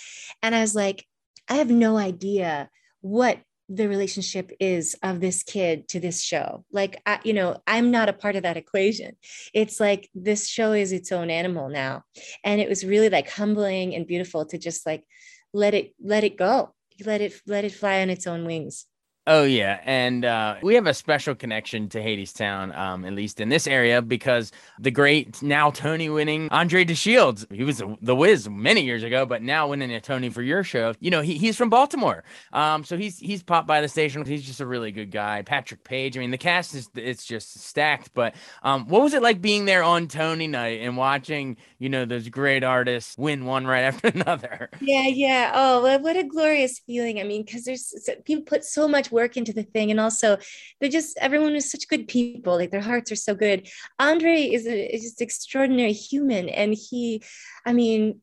And 0.43 0.55
I 0.55 0.63
was 0.63 0.75
like, 0.75 1.07
I 1.49 1.55
have 1.55 1.71
no 1.71 1.99
idea 1.99 2.71
what 3.03 3.41
the 3.69 3.89
relationship 3.89 4.53
is 4.61 4.97
of 5.03 5.21
this 5.21 5.43
kid 5.43 5.89
to 5.89 6.01
this 6.01 6.23
show. 6.23 6.65
Like 6.73 7.01
I, 7.07 7.21
you 7.25 7.33
know 7.33 7.63
i'm 7.67 7.91
not 7.91 8.09
a 8.09 8.13
part 8.13 8.37
of 8.37 8.43
that 8.43 8.57
equation. 8.57 9.17
It's 9.55 9.81
like 9.81 10.11
this 10.15 10.49
show 10.49 10.73
is 10.73 10.93
its 10.93 11.13
own 11.13 11.31
animal 11.31 11.69
now. 11.69 12.03
And 12.45 12.61
it 12.61 12.69
was 12.69 12.85
really 12.85 13.09
like 13.09 13.31
humbling 13.31 13.95
and 13.95 14.07
beautiful 14.07 14.47
to 14.47 14.59
just 14.59 14.87
like 14.87 15.05
let 15.53 15.75
it 15.75 15.95
let 16.03 16.25
it 16.25 16.37
go. 16.37 16.75
Let 17.05 17.21
it 17.21 17.35
let 17.47 17.65
it 17.65 17.73
fly 17.73 18.03
on 18.03 18.11
its 18.11 18.27
own 18.27 18.45
wings 18.45 18.87
Oh 19.29 19.45
yeah, 19.45 19.79
and 19.85 20.25
uh, 20.25 20.57
we 20.65 20.75
have 20.75 20.89
a 20.89 20.95
special 20.95 21.37
connection 21.37 21.89
to 21.91 22.03
Hadestown, 22.03 22.77
um, 22.77 23.05
at 23.05 23.13
least 23.13 23.39
in 23.39 23.51
this 23.51 23.69
area, 23.69 24.03
because 24.03 24.51
the 24.81 24.91
great 24.91 25.41
now 25.41 25.71
Tony-winning 25.71 26.49
Andre 26.51 26.83
de 26.83 26.97
Shields, 26.97 27.47
he 27.53 27.63
was 27.63 27.81
the 28.01 28.17
Wiz 28.17 28.49
many 28.49 28.83
years 28.83 29.05
ago, 29.05 29.25
but 29.25 29.41
now 29.41 29.69
winning 29.69 29.93
a 29.93 30.01
Tony 30.01 30.29
for 30.29 30.43
your 30.43 30.65
show. 30.65 30.95
You 30.99 31.13
know, 31.13 31.21
he, 31.21 31.39
he's 31.39 31.57
from 31.57 31.71
Baltimore, 31.71 32.25
um, 32.53 32.83
so 32.83 32.97
he's 32.97 33.17
he's 33.17 33.45
popped 33.45 33.69
by 33.69 33.81
the 33.81 33.87
station. 33.87 34.25
He's 34.25 34.43
just 34.43 34.59
a 34.59 34.67
really 34.67 34.91
good 34.91 35.13
guy. 35.13 35.43
Patrick 35.43 35.85
Page. 35.85 36.17
I 36.17 36.21
mean, 36.21 36.33
the 36.33 36.39
cast 36.39 36.75
is 36.75 36.89
it's 36.97 37.25
just 37.25 37.63
stacked. 37.63 38.13
But 38.15 38.35
um, 38.65 38.89
what 38.89 39.03
was 39.03 39.15
it 39.15 39.23
like 39.23 39.41
being 39.41 39.67
there 39.67 39.85
on 39.85 40.09
Tony 40.09 40.49
night 40.49 40.81
and 40.81 40.97
watching 40.97 41.59
you 41.79 41.89
know 41.89 42.05
those 42.07 42.29
great 42.29 42.65
artists 42.65 43.17
win 43.17 43.45
one 43.45 43.69
right 43.69 43.83
after 43.83 44.09
another? 44.09 44.69
Yeah, 44.81 45.07
yeah. 45.07 45.53
Oh, 45.55 45.99
what 45.99 46.17
a 46.17 46.25
glorious 46.25 46.81
feeling. 46.81 47.21
I 47.21 47.23
mean, 47.23 47.45
because 47.45 47.63
there's 47.63 47.95
people 48.25 48.43
put 48.43 48.65
so 48.65 48.89
much 48.89 49.12
work 49.13 49.37
into 49.37 49.53
the 49.53 49.63
thing 49.63 49.91
and 49.91 50.01
also 50.01 50.39
they're 50.81 50.91
just 50.91 51.17
everyone 51.19 51.55
is 51.55 51.71
such 51.71 51.89
good 51.89 52.09
people 52.09 52.57
like 52.57 52.71
their 52.71 52.81
hearts 52.81 53.13
are 53.13 53.17
so 53.17 53.35
good. 53.35 53.69
Andre 53.99 54.43
is, 54.43 54.67
a, 54.67 54.95
is 54.95 55.03
just 55.03 55.21
extraordinary 55.21 55.93
human 55.93 56.49
and 56.49 56.75
he 56.75 57.23
i 57.67 57.73
mean 57.73 58.21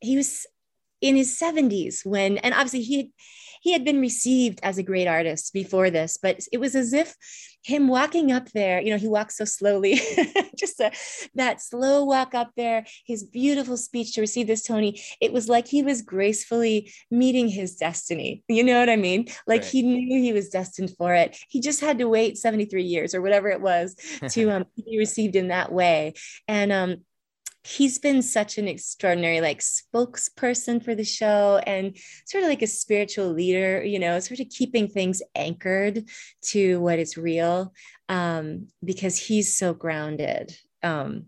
he 0.00 0.16
was 0.16 0.46
in 1.02 1.16
his 1.16 1.38
70s 1.38 2.06
when 2.06 2.38
and 2.38 2.54
obviously 2.54 2.82
he 2.82 3.12
he 3.60 3.72
had 3.72 3.84
been 3.84 4.00
received 4.00 4.58
as 4.62 4.78
a 4.78 4.82
great 4.82 5.06
artist 5.06 5.52
before 5.52 5.90
this 5.90 6.16
but 6.16 6.40
it 6.52 6.58
was 6.58 6.74
as 6.74 6.94
if 6.94 7.14
him 7.64 7.86
walking 7.86 8.32
up 8.32 8.50
there, 8.50 8.80
you 8.80 8.90
know, 8.90 8.98
he 8.98 9.08
walks 9.08 9.36
so 9.36 9.44
slowly, 9.44 10.00
just 10.56 10.80
a, 10.80 10.90
that 11.34 11.62
slow 11.62 12.04
walk 12.04 12.34
up 12.34 12.50
there, 12.56 12.84
his 13.06 13.22
beautiful 13.22 13.76
speech 13.76 14.14
to 14.14 14.20
receive 14.20 14.46
this 14.46 14.64
Tony. 14.64 15.00
It 15.20 15.32
was 15.32 15.48
like 15.48 15.68
he 15.68 15.82
was 15.82 16.02
gracefully 16.02 16.92
meeting 17.10 17.48
his 17.48 17.76
destiny. 17.76 18.42
You 18.48 18.64
know 18.64 18.80
what 18.80 18.90
I 18.90 18.96
mean? 18.96 19.28
Like 19.46 19.62
right. 19.62 19.70
he 19.70 19.82
knew 19.82 20.20
he 20.20 20.32
was 20.32 20.48
destined 20.48 20.94
for 20.96 21.14
it. 21.14 21.36
He 21.48 21.60
just 21.60 21.80
had 21.80 21.98
to 21.98 22.08
wait 22.08 22.36
73 22.36 22.82
years 22.82 23.14
or 23.14 23.22
whatever 23.22 23.48
it 23.48 23.60
was 23.60 23.94
to 24.30 24.50
um, 24.50 24.64
be 24.76 24.98
received 24.98 25.36
in 25.36 25.48
that 25.48 25.70
way. 25.70 26.14
And 26.48 26.72
um, 26.72 26.96
he's 27.64 27.98
been 27.98 28.22
such 28.22 28.58
an 28.58 28.66
extraordinary 28.66 29.40
like 29.40 29.60
spokesperson 29.60 30.84
for 30.84 30.94
the 30.94 31.04
show 31.04 31.60
and 31.66 31.96
sort 32.26 32.42
of 32.42 32.50
like 32.50 32.62
a 32.62 32.66
spiritual 32.66 33.32
leader 33.32 33.84
you 33.84 33.98
know 33.98 34.18
sort 34.18 34.40
of 34.40 34.48
keeping 34.48 34.88
things 34.88 35.22
anchored 35.34 36.04
to 36.42 36.80
what 36.80 36.98
is 36.98 37.16
real 37.16 37.72
um, 38.12 38.68
because 38.84 39.16
he's 39.16 39.56
so 39.56 39.72
grounded. 39.72 40.54
Um, 40.82 41.26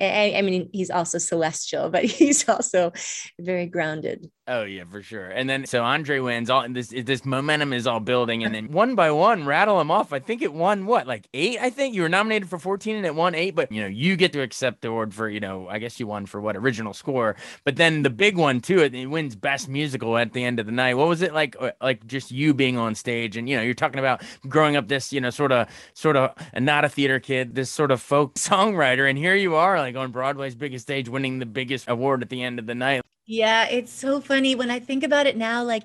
I, 0.00 0.34
I 0.36 0.42
mean 0.42 0.68
he's 0.72 0.90
also 0.90 1.18
celestial 1.18 1.90
but 1.90 2.04
he's 2.18 2.48
also 2.48 2.92
very 3.38 3.66
grounded 3.66 4.30
Oh 4.50 4.64
yeah, 4.64 4.84
for 4.84 5.02
sure. 5.02 5.26
And 5.26 5.48
then 5.48 5.66
so 5.66 5.84
Andre 5.84 6.20
wins. 6.20 6.48
All 6.48 6.66
this 6.66 6.88
this 6.88 7.26
momentum 7.26 7.74
is 7.74 7.86
all 7.86 8.00
building, 8.00 8.44
and 8.44 8.54
then 8.54 8.72
one 8.72 8.94
by 8.94 9.10
one, 9.10 9.44
rattle 9.44 9.76
them 9.76 9.90
off. 9.90 10.10
I 10.10 10.20
think 10.20 10.40
it 10.40 10.54
won 10.54 10.86
what 10.86 11.06
like 11.06 11.28
eight. 11.34 11.58
I 11.60 11.68
think 11.68 11.94
you 11.94 12.00
were 12.00 12.08
nominated 12.08 12.48
for 12.48 12.58
fourteen, 12.58 12.96
and 12.96 13.04
it 13.04 13.14
won 13.14 13.34
eight. 13.34 13.54
But 13.54 13.70
you 13.70 13.82
know, 13.82 13.88
you 13.88 14.16
get 14.16 14.32
to 14.32 14.40
accept 14.40 14.80
the 14.80 14.88
award 14.88 15.12
for 15.12 15.28
you 15.28 15.38
know. 15.38 15.68
I 15.68 15.78
guess 15.78 16.00
you 16.00 16.06
won 16.06 16.24
for 16.24 16.40
what 16.40 16.56
original 16.56 16.94
score. 16.94 17.36
But 17.64 17.76
then 17.76 18.04
the 18.04 18.08
big 18.08 18.38
one 18.38 18.60
too. 18.60 18.78
It, 18.78 18.94
it 18.94 19.08
wins 19.08 19.36
best 19.36 19.68
musical 19.68 20.16
at 20.16 20.32
the 20.32 20.42
end 20.44 20.58
of 20.58 20.64
the 20.64 20.72
night. 20.72 20.94
What 20.94 21.08
was 21.08 21.20
it 21.20 21.34
like? 21.34 21.54
Uh, 21.60 21.72
like 21.82 22.06
just 22.06 22.30
you 22.30 22.54
being 22.54 22.78
on 22.78 22.94
stage, 22.94 23.36
and 23.36 23.50
you 23.50 23.56
know, 23.56 23.62
you're 23.62 23.74
talking 23.74 23.98
about 23.98 24.22
growing 24.48 24.76
up 24.76 24.88
this 24.88 25.12
you 25.12 25.20
know 25.20 25.28
sort 25.28 25.52
of 25.52 25.68
sort 25.92 26.16
of 26.16 26.32
not 26.58 26.86
a 26.86 26.88
theater 26.88 27.20
kid, 27.20 27.54
this 27.54 27.70
sort 27.70 27.90
of 27.90 28.00
folk 28.00 28.34
songwriter, 28.36 29.10
and 29.10 29.18
here 29.18 29.34
you 29.34 29.56
are 29.56 29.76
like 29.76 29.87
on 29.96 30.10
Broadway's 30.10 30.54
biggest 30.54 30.82
stage, 30.82 31.08
winning 31.08 31.38
the 31.38 31.46
biggest 31.46 31.88
award 31.88 32.22
at 32.22 32.28
the 32.28 32.42
end 32.42 32.58
of 32.58 32.66
the 32.66 32.74
night. 32.74 33.02
Yeah, 33.26 33.66
it's 33.68 33.92
so 33.92 34.20
funny 34.20 34.54
when 34.54 34.70
I 34.70 34.80
think 34.80 35.04
about 35.04 35.26
it 35.26 35.36
now, 35.36 35.62
like 35.62 35.84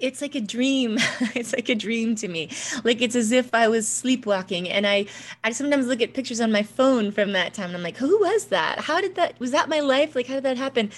it's 0.00 0.22
like 0.22 0.34
a 0.34 0.40
dream. 0.40 0.96
it's 1.34 1.52
like 1.52 1.68
a 1.68 1.74
dream 1.74 2.14
to 2.16 2.28
me. 2.28 2.50
Like 2.84 3.02
it's 3.02 3.14
as 3.14 3.32
if 3.32 3.54
I 3.54 3.68
was 3.68 3.86
sleepwalking 3.86 4.68
and 4.68 4.86
I 4.86 5.06
I 5.44 5.52
sometimes 5.52 5.86
look 5.86 6.00
at 6.00 6.14
pictures 6.14 6.40
on 6.40 6.50
my 6.50 6.62
phone 6.62 7.12
from 7.12 7.32
that 7.32 7.54
time 7.54 7.66
and 7.66 7.76
I'm 7.76 7.82
like, 7.82 7.96
who 7.96 8.18
was 8.18 8.46
that? 8.46 8.80
How 8.80 9.00
did 9.00 9.14
that 9.16 9.38
was 9.38 9.52
that 9.52 9.68
my 9.68 9.80
life? 9.80 10.14
Like 10.14 10.26
how 10.26 10.34
did 10.34 10.44
that 10.44 10.56
happen? 10.56 10.90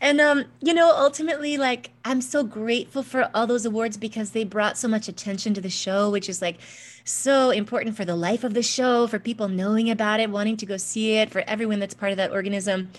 And 0.00 0.20
um, 0.20 0.44
you 0.60 0.74
know, 0.74 0.94
ultimately 0.94 1.56
like 1.56 1.90
I'm 2.04 2.20
so 2.20 2.44
grateful 2.44 3.02
for 3.02 3.30
all 3.34 3.46
those 3.46 3.64
awards 3.64 3.96
because 3.96 4.30
they 4.30 4.44
brought 4.44 4.76
so 4.76 4.88
much 4.88 5.08
attention 5.08 5.54
to 5.54 5.60
the 5.60 5.70
show, 5.70 6.10
which 6.10 6.28
is 6.28 6.42
like 6.42 6.58
so 7.04 7.50
important 7.50 7.96
for 7.96 8.04
the 8.04 8.16
life 8.16 8.44
of 8.44 8.54
the 8.54 8.62
show, 8.62 9.06
for 9.06 9.18
people 9.18 9.48
knowing 9.48 9.90
about 9.90 10.20
it, 10.20 10.30
wanting 10.30 10.56
to 10.58 10.66
go 10.66 10.76
see 10.76 11.16
it, 11.16 11.30
for 11.30 11.42
everyone 11.46 11.78
that's 11.78 11.94
part 11.94 12.12
of 12.12 12.16
that 12.18 12.32
organism. 12.32 12.90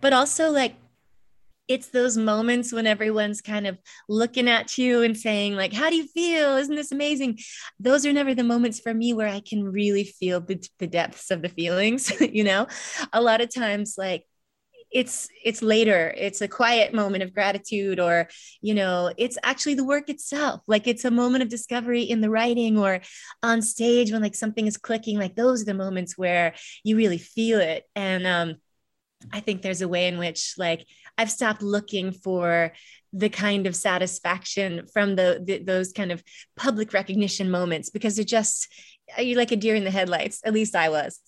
But 0.00 0.12
also 0.12 0.50
like 0.50 0.76
it's 1.66 1.88
those 1.88 2.16
moments 2.16 2.72
when 2.72 2.86
everyone's 2.86 3.42
kind 3.42 3.66
of 3.66 3.78
looking 4.08 4.48
at 4.48 4.78
you 4.78 5.02
and 5.02 5.16
saying 5.16 5.54
like 5.54 5.72
how 5.72 5.90
do 5.90 5.96
you 5.96 6.06
feel? 6.06 6.56
Isn't 6.56 6.74
this 6.74 6.92
amazing? 6.92 7.38
Those 7.78 8.06
are 8.06 8.12
never 8.12 8.34
the 8.34 8.42
moments 8.42 8.80
for 8.80 8.94
me 8.94 9.12
where 9.12 9.28
i 9.28 9.40
can 9.40 9.62
really 9.62 10.04
feel 10.04 10.40
the, 10.40 10.66
the 10.78 10.86
depths 10.86 11.30
of 11.30 11.42
the 11.42 11.48
feelings 11.48 12.10
you 12.20 12.42
know? 12.42 12.66
A 13.12 13.20
lot 13.20 13.40
of 13.40 13.54
times 13.54 13.96
like 13.98 14.24
it's 14.90 15.28
it's 15.44 15.62
later 15.62 16.14
it's 16.16 16.40
a 16.40 16.48
quiet 16.48 16.94
moment 16.94 17.22
of 17.22 17.34
gratitude 17.34 18.00
or 18.00 18.28
you 18.62 18.74
know 18.74 19.12
it's 19.18 19.36
actually 19.42 19.74
the 19.74 19.84
work 19.84 20.08
itself 20.08 20.62
like 20.66 20.86
it's 20.86 21.04
a 21.04 21.10
moment 21.10 21.42
of 21.42 21.48
discovery 21.48 22.02
in 22.02 22.20
the 22.20 22.30
writing 22.30 22.78
or 22.78 23.00
on 23.42 23.60
stage 23.60 24.10
when 24.10 24.22
like 24.22 24.34
something 24.34 24.66
is 24.66 24.78
clicking 24.78 25.18
like 25.18 25.36
those 25.36 25.62
are 25.62 25.66
the 25.66 25.74
moments 25.74 26.16
where 26.16 26.54
you 26.84 26.96
really 26.96 27.18
feel 27.18 27.60
it 27.60 27.84
and 27.94 28.26
um 28.26 28.56
I 29.32 29.40
think 29.40 29.62
there's 29.62 29.82
a 29.82 29.88
way 29.88 30.06
in 30.06 30.18
which 30.18 30.54
like 30.58 30.86
I've 31.16 31.30
stopped 31.30 31.60
looking 31.60 32.12
for 32.12 32.72
the 33.12 33.28
kind 33.28 33.66
of 33.66 33.74
satisfaction 33.74 34.86
from 34.92 35.16
the, 35.16 35.42
the, 35.44 35.58
those 35.58 35.92
kind 35.92 36.12
of 36.12 36.22
public 36.56 36.92
recognition 36.92 37.50
moments 37.50 37.90
because 37.90 38.16
they're 38.16 38.24
just 38.24 38.68
you're 39.18 39.38
like 39.38 39.52
a 39.52 39.56
deer 39.56 39.74
in 39.74 39.84
the 39.84 39.90
headlights. 39.90 40.40
At 40.44 40.52
least 40.52 40.76
I 40.76 40.90
was. 40.90 41.18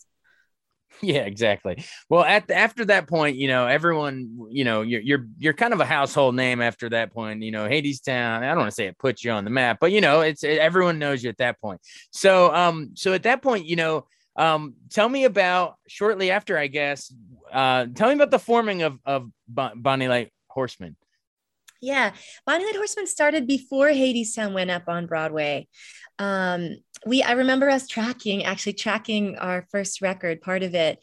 Yeah, 1.02 1.20
exactly. 1.22 1.82
Well, 2.08 2.24
at 2.24 2.50
after 2.50 2.84
that 2.86 3.06
point, 3.08 3.36
you 3.36 3.48
know, 3.48 3.66
everyone, 3.66 4.38
you 4.50 4.64
know, 4.64 4.82
you're 4.82 5.00
you're 5.00 5.26
you're 5.38 5.52
kind 5.54 5.72
of 5.72 5.80
a 5.80 5.86
household 5.86 6.34
name 6.34 6.60
after 6.60 6.88
that 6.90 7.12
point. 7.12 7.42
You 7.42 7.52
know, 7.52 7.66
Hadestown. 7.68 8.42
I 8.42 8.48
don't 8.48 8.58
want 8.58 8.68
to 8.70 8.74
say 8.74 8.86
it 8.86 8.98
puts 8.98 9.24
you 9.24 9.30
on 9.30 9.44
the 9.44 9.50
map, 9.50 9.78
but 9.80 9.92
you 9.92 10.00
know, 10.00 10.20
it's 10.20 10.44
it, 10.44 10.58
everyone 10.58 10.98
knows 10.98 11.22
you 11.22 11.30
at 11.30 11.38
that 11.38 11.60
point. 11.60 11.80
So, 12.10 12.54
um, 12.54 12.90
so 12.94 13.14
at 13.14 13.22
that 13.22 13.40
point, 13.40 13.66
you 13.66 13.76
know, 13.76 14.06
um, 14.36 14.74
tell 14.90 15.08
me 15.08 15.24
about 15.24 15.76
shortly 15.88 16.30
after, 16.30 16.58
I 16.58 16.66
guess. 16.66 17.12
Uh, 17.50 17.86
tell 17.94 18.08
me 18.08 18.14
about 18.14 18.30
the 18.30 18.38
forming 18.38 18.82
of 18.82 18.98
of 19.06 19.30
Bonny 19.48 20.08
Light 20.08 20.30
Horseman. 20.48 20.96
Yeah, 21.80 22.12
Bonny 22.46 22.64
Light 22.64 22.76
Horseman 22.76 23.06
started 23.06 23.46
before 23.46 23.88
Hadestown 23.88 24.52
went 24.52 24.70
up 24.70 24.84
on 24.88 25.06
Broadway. 25.06 25.68
Um, 26.18 26.76
we 27.06 27.22
I 27.22 27.32
remember 27.32 27.70
us 27.70 27.88
tracking, 27.88 28.44
actually 28.44 28.74
tracking 28.74 29.38
our 29.38 29.66
first 29.70 30.02
record, 30.02 30.42
part 30.42 30.62
of 30.62 30.74
it 30.74 30.98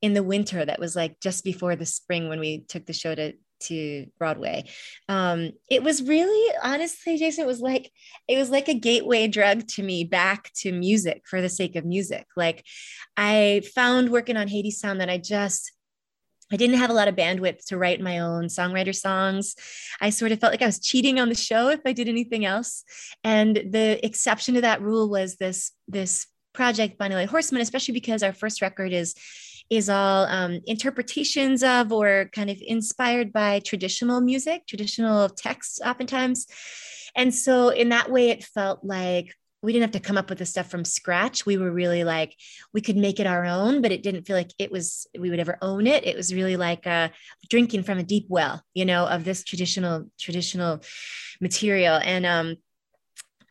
in 0.00 0.14
the 0.14 0.22
winter. 0.22 0.64
That 0.64 0.80
was 0.80 0.96
like 0.96 1.20
just 1.20 1.44
before 1.44 1.76
the 1.76 1.84
spring 1.84 2.28
when 2.28 2.40
we 2.40 2.64
took 2.68 2.86
the 2.86 2.94
show 2.94 3.14
to 3.14 3.34
to 3.60 4.06
Broadway. 4.18 4.64
Um, 5.08 5.50
it 5.70 5.82
was 5.82 6.02
really, 6.02 6.54
honestly, 6.62 7.18
Jason, 7.18 7.44
it 7.44 7.46
was 7.46 7.60
like 7.60 7.90
it 8.26 8.38
was 8.38 8.50
like 8.50 8.68
a 8.68 8.74
gateway 8.74 9.28
drug 9.28 9.66
to 9.68 9.82
me 9.82 10.04
back 10.04 10.50
to 10.60 10.72
music 10.72 11.22
for 11.28 11.40
the 11.42 11.48
sake 11.48 11.76
of 11.76 11.84
music. 11.84 12.26
Like 12.36 12.64
I 13.16 13.62
found 13.74 14.10
working 14.10 14.36
on 14.36 14.48
Hadestown 14.48 14.98
that 14.98 15.10
I 15.10 15.18
just 15.18 15.72
I 16.52 16.56
didn't 16.56 16.76
have 16.76 16.90
a 16.90 16.94
lot 16.94 17.08
of 17.08 17.16
bandwidth 17.16 17.66
to 17.66 17.78
write 17.78 18.00
my 18.00 18.18
own 18.18 18.44
songwriter 18.44 18.94
songs. 18.94 19.54
I 20.00 20.10
sort 20.10 20.32
of 20.32 20.40
felt 20.40 20.52
like 20.52 20.62
I 20.62 20.66
was 20.66 20.78
cheating 20.78 21.18
on 21.18 21.28
the 21.28 21.34
show 21.34 21.68
if 21.68 21.80
I 21.86 21.92
did 21.92 22.08
anything 22.08 22.44
else. 22.44 22.84
And 23.22 23.56
the 23.56 24.04
exception 24.04 24.54
to 24.54 24.60
that 24.60 24.82
rule 24.82 25.08
was 25.08 25.36
this 25.36 25.72
this 25.88 26.26
project, 26.52 26.98
Bonny 26.98 27.14
Light 27.14 27.28
Horseman, 27.28 27.62
especially 27.62 27.94
because 27.94 28.22
our 28.22 28.32
first 28.32 28.62
record 28.62 28.92
is 28.92 29.14
is 29.70 29.88
all 29.88 30.26
um, 30.26 30.60
interpretations 30.66 31.62
of 31.62 31.90
or 31.90 32.28
kind 32.32 32.50
of 32.50 32.58
inspired 32.60 33.32
by 33.32 33.60
traditional 33.60 34.20
music, 34.20 34.66
traditional 34.66 35.28
texts, 35.28 35.80
oftentimes. 35.84 36.46
And 37.16 37.34
so, 37.34 37.70
in 37.70 37.88
that 37.90 38.10
way, 38.10 38.30
it 38.30 38.44
felt 38.44 38.84
like 38.84 39.34
we 39.64 39.72
didn't 39.72 39.84
have 39.84 40.02
to 40.02 40.06
come 40.06 40.18
up 40.18 40.28
with 40.28 40.38
the 40.38 40.46
stuff 40.46 40.70
from 40.70 40.84
scratch. 40.84 41.46
We 41.46 41.56
were 41.56 41.70
really 41.70 42.04
like, 42.04 42.36
we 42.74 42.82
could 42.82 42.96
make 42.96 43.18
it 43.18 43.26
our 43.26 43.46
own, 43.46 43.80
but 43.80 43.92
it 43.92 44.02
didn't 44.02 44.26
feel 44.26 44.36
like 44.36 44.52
it 44.58 44.70
was, 44.70 45.06
we 45.18 45.30
would 45.30 45.40
ever 45.40 45.56
own 45.62 45.86
it. 45.86 46.06
It 46.06 46.16
was 46.16 46.34
really 46.34 46.56
like 46.56 46.86
uh, 46.86 47.08
drinking 47.48 47.84
from 47.84 47.98
a 47.98 48.02
deep 48.02 48.26
well, 48.28 48.62
you 48.74 48.84
know, 48.84 49.06
of 49.06 49.24
this 49.24 49.42
traditional, 49.42 50.10
traditional 50.18 50.82
material. 51.40 51.98
And 52.04 52.26
um, 52.26 52.56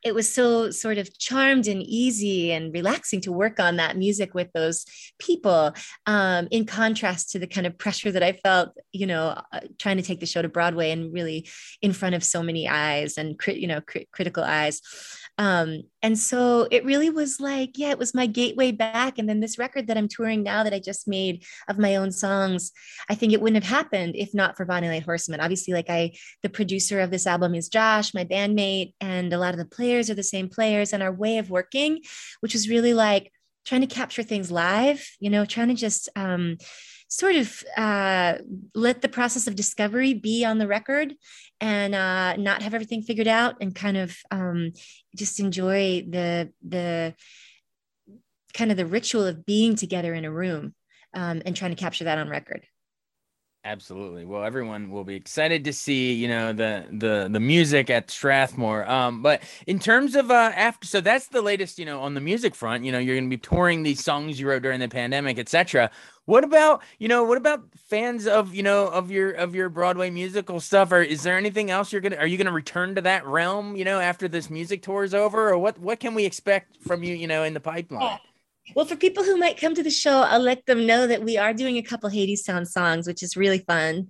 it 0.04 0.14
was 0.14 0.32
so 0.32 0.70
sort 0.70 0.98
of 0.98 1.18
charmed 1.18 1.68
and 1.68 1.82
easy 1.82 2.52
and 2.52 2.74
relaxing 2.74 3.22
to 3.22 3.32
work 3.32 3.60
on 3.60 3.78
that 3.78 3.98
music 3.98 4.34
with 4.34 4.52
those 4.54 4.86
people 5.18 5.74
um, 6.06 6.48
in 6.52 6.66
contrast 6.66 7.32
to 7.32 7.40
the 7.40 7.48
kind 7.48 7.66
of 7.66 7.78
pressure 7.78 8.12
that 8.12 8.24
i 8.24 8.34
felt 8.34 8.72
you 8.92 9.08
know 9.08 9.40
uh, 9.52 9.60
trying 9.80 9.98
to 9.98 10.04
take 10.04 10.20
the 10.20 10.26
show 10.26 10.42
to 10.42 10.50
broadway 10.50 10.92
and 10.92 11.14
really 11.14 11.48
in 11.82 11.94
front 11.94 12.16
of 12.16 12.24
so 12.24 12.44
many 12.44 12.68
eyes 12.68 13.18
and 13.18 13.40
you 13.48 13.68
know 13.68 13.82
cr- 13.82 14.00
critical 14.12 14.44
eyes 14.44 14.82
Um, 15.38 15.84
and 16.04 16.18
so 16.18 16.68
it 16.70 16.86
really 16.86 17.10
was 17.10 17.40
like, 17.40 17.72
yeah, 17.76 17.90
it 17.90 17.98
was 17.98 18.14
my 18.14 18.28
gateway 18.28 18.72
back. 18.72 19.18
And 19.18 19.28
then 19.28 19.40
this 19.40 19.58
record 19.58 19.88
that 19.88 19.98
I'm 19.98 20.08
touring 20.08 20.44
now 20.44 20.64
that 20.64 20.74
I 20.74 20.80
just 20.80 21.08
made 21.08 21.44
of 21.68 21.80
my 21.80 21.96
own 21.96 22.12
songs, 22.12 22.72
I 23.10 23.16
think 23.16 23.34
it 23.34 23.42
wouldn't 23.42 23.64
have 23.64 23.78
happened 23.78 24.16
if 24.16 24.34
not 24.34 24.56
for 24.56 24.66
Bonny 24.66 24.90
Light 24.90 25.04
Horseman. 25.04 25.40
Obviously, 25.40 25.74
like 25.74 25.90
I, 25.90 26.12
the 26.44 26.50
producer 26.50 27.00
of 27.00 27.10
this 27.10 27.26
album 27.26 27.56
is 27.56 27.70
Josh, 27.70 28.14
my 28.14 28.26
bandmate, 28.26 28.94
and 29.02 29.34
a 29.34 29.40
lot 29.40 29.54
of 29.54 29.60
the 29.60 29.66
players 29.66 30.10
are 30.10 30.16
the 30.16 30.24
same 30.24 30.50
players. 30.50 30.94
And 30.94 31.02
our 31.02 31.12
way 31.12 31.40
of 31.40 31.50
working, 31.50 32.02
which 32.42 32.54
was 32.54 32.70
really 32.70 32.94
like 32.94 33.32
trying 33.66 33.82
to 33.82 33.88
capture 33.88 34.24
things 34.24 34.52
live, 34.52 35.08
you 35.20 35.30
know, 35.30 35.46
trying 35.46 35.70
to 35.70 35.74
just, 35.74 36.10
um, 36.16 36.58
sort 37.14 37.36
of 37.36 37.64
uh, 37.78 38.34
let 38.74 39.04
the 39.04 39.08
process 39.08 39.46
of 39.46 39.56
discovery 39.56 40.16
be 40.16 40.44
on 40.44 40.58
the 40.58 40.68
record 40.68 41.14
and 41.62 41.94
uh, 41.94 42.36
not 42.38 42.64
have 42.64 42.74
everything 42.74 43.04
figured 43.04 43.28
out 43.28 43.56
and 43.62 43.76
kind 43.76 43.98
of 43.98 44.18
um, 44.32 44.72
just 45.16 45.40
enjoy 45.40 46.04
the 46.10 46.52
the 46.68 47.14
kind 48.56 48.72
of 48.72 48.78
the 48.78 48.86
ritual 48.86 49.28
of 49.28 49.46
being 49.46 49.76
together 49.76 50.16
in 50.16 50.26
a 50.26 50.32
room 50.32 50.74
um, 51.14 51.44
and 51.46 51.56
trying 51.56 51.70
to 51.70 51.80
capture 51.80 52.06
that 52.06 52.18
on 52.18 52.30
record 52.30 52.66
Absolutely. 53.66 54.26
Well, 54.26 54.44
everyone 54.44 54.92
will 54.92 55.06
be 55.06 55.16
excited 55.16 55.64
to 55.64 55.72
see, 55.72 56.12
you 56.12 56.28
know, 56.28 56.52
the 56.52 56.86
the 56.92 57.30
the 57.32 57.40
music 57.40 57.90
at 57.90 58.12
Strathmore. 58.12 58.86
Um, 58.90 59.22
but 59.22 59.42
in 59.66 59.80
terms 59.80 60.16
of 60.16 60.30
uh 60.32 60.52
after 60.54 60.86
so 60.86 61.00
that's 61.00 61.28
the 61.28 61.42
latest, 61.42 61.80
you 61.80 61.86
know, 61.86 62.02
on 62.02 62.14
the 62.14 62.20
music 62.20 62.56
front, 62.56 62.84
you 62.84 62.92
know, 62.92 63.00
you're 63.00 63.16
gonna 63.16 63.30
be 63.30 63.38
touring 63.38 63.84
these 63.84 64.04
songs 64.04 64.38
you 64.38 64.50
wrote 64.50 64.64
during 64.64 64.82
the 64.82 64.90
pandemic, 64.90 65.40
etc. 65.40 65.90
What 66.26 66.44
about, 66.44 66.82
you 67.00 67.08
know, 67.08 67.24
what 67.24 67.38
about 67.38 67.64
fans 67.78 68.28
of, 68.28 68.54
you 68.54 68.64
know, 68.64 68.88
of 68.90 69.10
your 69.12 69.32
of 69.32 69.56
your 69.56 69.70
Broadway 69.70 70.10
musical 70.10 70.60
stuff? 70.60 70.92
Or 70.92 71.02
is 71.02 71.24
there 71.24 71.38
anything 71.38 71.72
else 71.72 71.94
you're 71.94 72.02
gonna 72.02 72.18
are 72.18 72.28
you 72.28 72.38
gonna 72.38 72.52
return 72.52 72.96
to 72.96 73.02
that 73.04 73.26
realm, 73.26 73.78
you 73.78 73.86
know, 73.86 74.02
after 74.02 74.28
this 74.28 74.50
music 74.50 74.82
tour 74.82 75.06
is 75.06 75.14
over? 75.14 75.50
Or 75.50 75.58
what 75.58 75.80
what 75.80 76.02
can 76.02 76.16
we 76.16 76.26
expect 76.26 76.76
from 76.82 77.02
you, 77.02 77.16
you 77.16 77.28
know, 77.28 77.44
in 77.44 77.54
the 77.54 77.62
pipeline? 77.62 78.20
Well, 78.76 78.86
for 78.86 78.96
people 78.96 79.24
who 79.24 79.38
might 79.38 79.60
come 79.60 79.76
to 79.76 79.84
the 79.84 79.92
show, 79.92 80.22
I'll 80.22 80.40
let 80.40 80.66
them 80.66 80.86
know 80.86 81.06
that 81.06 81.24
we 81.24 81.38
are 81.38 81.54
doing 81.54 81.78
a 81.78 81.82
couple 81.82 82.10
Hadestown 82.10 82.66
songs, 82.66 83.08
which 83.08 83.22
is 83.22 83.36
really 83.36 83.60
fun. 83.60 84.08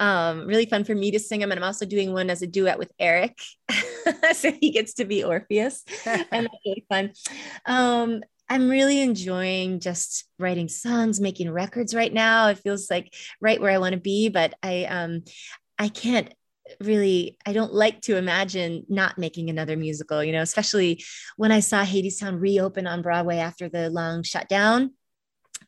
Um, 0.00 0.46
really 0.46 0.66
fun 0.66 0.84
for 0.84 0.94
me 0.94 1.12
to 1.12 1.20
sing 1.20 1.40
them. 1.40 1.52
And 1.52 1.58
I'm 1.58 1.64
also 1.64 1.86
doing 1.86 2.12
one 2.12 2.28
as 2.28 2.42
a 2.42 2.46
duet 2.46 2.78
with 2.78 2.92
Eric. 2.98 3.38
so 4.34 4.50
he 4.50 4.70
gets 4.70 4.94
to 4.94 5.04
be 5.04 5.22
Orpheus. 5.22 5.84
and 6.04 6.26
that's 6.30 6.56
really 6.66 6.84
fun. 6.88 7.12
Um, 7.64 8.22
I'm 8.48 8.68
really 8.68 9.00
enjoying 9.00 9.80
just 9.80 10.24
writing 10.38 10.68
songs, 10.68 11.20
making 11.20 11.50
records 11.50 11.94
right 11.94 12.12
now. 12.12 12.48
It 12.48 12.58
feels 12.58 12.90
like 12.90 13.14
right 13.40 13.60
where 13.60 13.70
I 13.70 13.78
want 13.78 13.94
to 13.94 14.00
be, 14.00 14.28
but 14.28 14.52
I 14.62 14.84
um 14.84 15.22
I 15.78 15.88
can't 15.88 16.32
really 16.80 17.36
i 17.46 17.52
don't 17.52 17.74
like 17.74 18.00
to 18.00 18.16
imagine 18.16 18.84
not 18.88 19.18
making 19.18 19.50
another 19.50 19.76
musical 19.76 20.22
you 20.22 20.32
know 20.32 20.42
especially 20.42 21.02
when 21.36 21.50
i 21.50 21.60
saw 21.60 21.84
hadestown 21.84 22.40
reopen 22.40 22.86
on 22.86 23.02
broadway 23.02 23.38
after 23.38 23.68
the 23.68 23.90
long 23.90 24.22
shutdown 24.22 24.92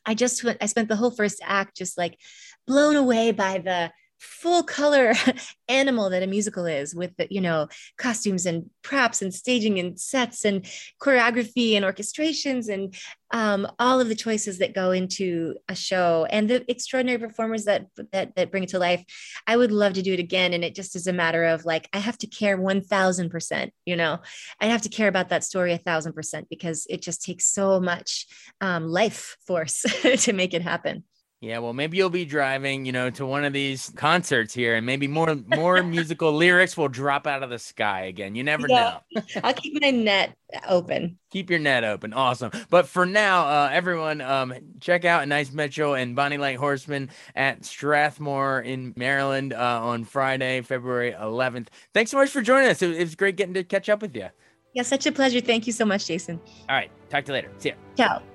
i 0.05 0.13
just 0.13 0.43
went 0.43 0.57
i 0.61 0.65
spent 0.65 0.87
the 0.87 0.95
whole 0.95 1.11
first 1.11 1.41
act 1.43 1.75
just 1.75 1.97
like 1.97 2.17
blown 2.65 2.95
away 2.95 3.31
by 3.31 3.57
the 3.57 3.91
full 4.19 4.63
color 4.63 5.13
animal 5.67 6.09
that 6.09 6.23
a 6.23 6.27
musical 6.27 6.65
is 6.65 6.95
with 6.95 7.15
the 7.17 7.27
you 7.29 7.41
know 7.41 7.67
costumes 7.97 8.45
and 8.45 8.69
props 8.81 9.21
and 9.21 9.33
staging 9.33 9.79
and 9.79 9.99
sets 9.99 10.45
and 10.45 10.65
choreography 11.01 11.75
and 11.75 11.85
orchestrations 11.85 12.69
and 12.69 12.95
um, 13.31 13.67
all 13.79 13.99
of 13.99 14.07
the 14.07 14.15
choices 14.15 14.59
that 14.59 14.73
go 14.73 14.91
into 14.91 15.55
a 15.67 15.75
show 15.75 16.25
and 16.29 16.49
the 16.49 16.69
extraordinary 16.71 17.17
performers 17.17 17.65
that, 17.65 17.87
that 18.11 18.35
that 18.35 18.51
bring 18.51 18.63
it 18.63 18.69
to 18.69 18.79
life. 18.79 19.03
I 19.47 19.57
would 19.57 19.71
love 19.71 19.93
to 19.93 20.01
do 20.01 20.13
it 20.13 20.19
again 20.19 20.53
and 20.53 20.63
it 20.63 20.75
just 20.75 20.95
is 20.95 21.07
a 21.07 21.13
matter 21.13 21.43
of 21.45 21.65
like 21.65 21.89
i 21.91 21.97
have 21.97 22.17
to 22.19 22.27
care 22.27 22.57
1000% 22.57 23.71
you 23.85 23.95
know? 23.95 24.19
I 24.61 24.67
have 24.67 24.83
to 24.83 24.89
care 24.89 25.07
about 25.07 25.29
that 25.29 25.43
story 25.43 25.73
a 25.73 25.77
thousand 25.77 26.13
percent 26.13 26.47
because 26.49 26.85
it 26.89 27.01
just 27.01 27.23
takes 27.23 27.45
so 27.45 27.79
much 27.79 28.27
um, 28.61 28.87
life 28.87 29.37
force 29.45 29.81
to 30.19 30.33
make 30.33 30.53
it 30.53 30.61
happen 30.61 31.03
yeah, 31.45 31.59
well, 31.59 31.73
maybe 31.73 31.95
you'll 31.95 32.09
be 32.09 32.25
driving, 32.25 32.85
you 32.85 32.91
know, 32.91 33.11
to 33.11 33.23
one 33.23 33.45
of 33.45 33.53
these 33.53 33.91
concerts 33.95 34.51
here, 34.51 34.75
and 34.75 34.83
maybe 34.83 35.07
more 35.07 35.35
more 35.55 35.83
musical 35.83 36.33
lyrics 36.33 36.75
will 36.75 36.87
drop 36.87 37.27
out 37.27 37.43
of 37.43 37.51
the 37.51 37.59
sky 37.59 38.05
again. 38.05 38.33
You 38.33 38.43
never 38.43 38.67
yeah. 38.67 38.97
know. 39.15 39.21
I'll 39.43 39.53
keep 39.53 39.79
my 39.79 39.91
net 39.91 40.35
open. 40.67 41.19
Keep 41.29 41.51
your 41.51 41.59
net 41.59 41.83
open. 41.83 42.13
Awesome. 42.13 42.49
But 42.71 42.87
for 42.87 43.05
now, 43.05 43.45
uh, 43.45 43.69
everyone, 43.71 44.21
um, 44.21 44.55
check 44.79 45.05
out 45.05 45.21
Anais 45.21 45.51
Mitchell 45.53 45.93
and 45.93 46.15
Bonny 46.15 46.37
Light 46.37 46.57
Horseman 46.57 47.11
at 47.35 47.63
Strathmore 47.63 48.61
in 48.61 48.93
Maryland 48.95 49.53
uh, 49.53 49.81
on 49.83 50.03
Friday, 50.03 50.61
February 50.61 51.11
11th. 51.11 51.67
Thanks 51.93 52.09
so 52.09 52.17
much 52.17 52.31
for 52.31 52.41
joining 52.41 52.71
us. 52.71 52.81
It 52.81 52.97
was 52.97 53.13
great 53.13 53.35
getting 53.35 53.53
to 53.53 53.63
catch 53.63 53.87
up 53.87 54.01
with 54.01 54.15
you. 54.15 54.29
Yeah, 54.73 54.81
such 54.81 55.05
a 55.05 55.11
pleasure. 55.11 55.41
Thank 55.41 55.67
you 55.67 55.73
so 55.73 55.85
much, 55.85 56.07
Jason. 56.07 56.41
All 56.67 56.75
right. 56.75 56.89
Talk 57.09 57.25
to 57.25 57.31
you 57.31 57.35
later. 57.35 57.51
See 57.59 57.69
ya. 57.69 57.75
Ciao. 57.95 58.34